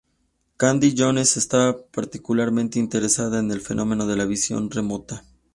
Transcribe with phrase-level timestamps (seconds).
[0.57, 5.23] Candy Jones estaba particularmente interesada en el fenómeno de la visión remota.